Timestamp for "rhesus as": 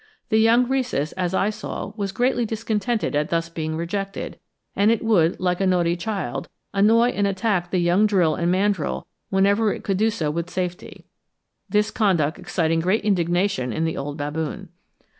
0.67-1.35